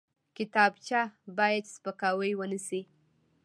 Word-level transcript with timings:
کتابچه 0.37 1.01
باید 1.37 1.65
سپکاوی 1.75 2.31
ونه 2.35 2.59
شي 2.67 2.81